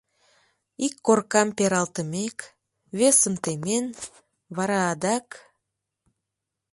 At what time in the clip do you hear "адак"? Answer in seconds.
4.91-5.27